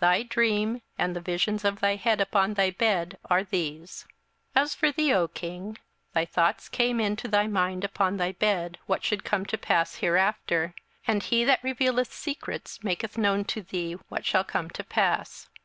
[0.00, 4.04] Thy dream, and the visions of thy head upon thy bed, are these;
[4.56, 5.78] 27:002:029 As for thee, O king,
[6.12, 10.74] thy thoughts came into thy mind upon thy bed, what should come to pass hereafter:
[11.06, 15.48] and he that revealeth secrets maketh known to thee what shall come to pass.